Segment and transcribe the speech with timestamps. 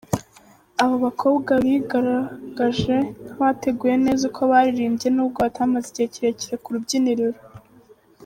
[0.83, 2.95] Aba bakobwa bigaragaje
[3.31, 7.27] nk’abateguye neza uko baririmbye nubwo batamaze igihe kirekire ku rubyiniro.